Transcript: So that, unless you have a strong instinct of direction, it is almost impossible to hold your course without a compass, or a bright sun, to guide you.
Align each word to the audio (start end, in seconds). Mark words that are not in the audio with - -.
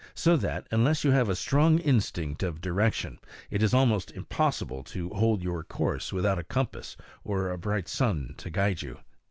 So 0.15 0.35
that, 0.37 0.65
unless 0.71 1.03
you 1.03 1.11
have 1.11 1.29
a 1.29 1.35
strong 1.35 1.77
instinct 1.77 2.41
of 2.41 2.59
direction, 2.59 3.19
it 3.51 3.61
is 3.61 3.71
almost 3.71 4.09
impossible 4.09 4.81
to 4.85 5.09
hold 5.09 5.43
your 5.43 5.63
course 5.63 6.11
without 6.11 6.39
a 6.39 6.43
compass, 6.43 6.97
or 7.23 7.51
a 7.51 7.57
bright 7.59 7.87
sun, 7.87 8.33
to 8.39 8.49
guide 8.49 8.81
you. 8.81 8.97